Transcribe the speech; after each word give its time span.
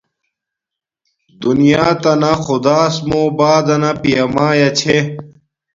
دونیاتانہ 1.39 2.31
خداس 2.43 2.95
موں 3.07 3.27
بعداس 3.37 3.97
پیامایا 4.01 4.69
چھے 4.79 4.97